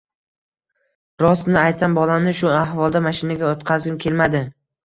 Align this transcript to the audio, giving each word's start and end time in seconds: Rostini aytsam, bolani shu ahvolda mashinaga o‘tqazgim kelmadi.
Rostini 1.25 1.59
aytsam, 1.65 1.99
bolani 1.99 2.35
shu 2.39 2.51
ahvolda 2.57 3.03
mashinaga 3.11 3.49
o‘tqazgim 3.55 4.01
kelmadi. 4.07 4.47